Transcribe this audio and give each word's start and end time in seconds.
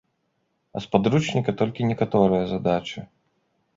А 0.77 0.81
з 0.85 0.89
падручніка 0.95 1.55
толькі 1.61 1.89
некаторыя 1.93 2.43
задачы. 2.53 2.99